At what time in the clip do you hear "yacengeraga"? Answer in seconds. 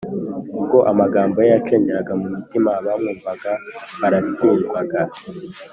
1.53-2.13